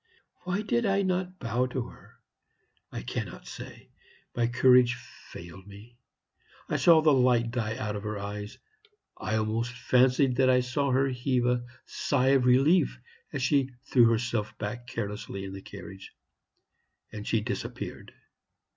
[0.45, 2.15] Why did I not bow to her?
[2.91, 3.91] I cannot say;
[4.35, 5.99] my courage failed me.
[6.67, 8.57] I saw the light die out of her eyes.
[9.15, 12.97] I almost fancied that I saw her heave a sigh of relief
[13.31, 16.15] as she threw herself back carelessly in the carriage;
[17.11, 18.11] and she disappeared.